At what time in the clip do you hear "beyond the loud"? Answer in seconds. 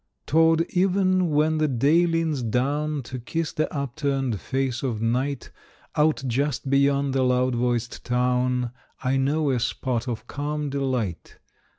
6.71-7.53